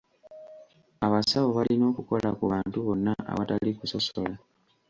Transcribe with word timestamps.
Abasawo 1.05 1.47
balina 1.57 1.85
okukola 1.91 2.29
ku 2.37 2.43
bantu 2.51 2.77
bonna 2.85 3.13
awatali 3.31 3.71
kusosola. 3.79 4.35